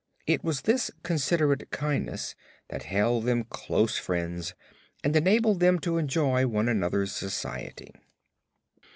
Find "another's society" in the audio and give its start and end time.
6.67-7.93